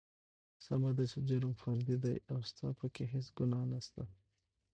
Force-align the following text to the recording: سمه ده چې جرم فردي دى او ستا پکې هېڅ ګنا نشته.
سمه 0.65 0.91
ده 0.97 1.03
چې 1.11 1.19
جرم 1.29 1.53
فردي 1.61 1.95
دى 2.03 2.15
او 2.31 2.39
ستا 2.49 2.67
پکې 2.79 3.03
هېڅ 3.13 3.27
ګنا 3.37 3.61
نشته. 3.71 4.03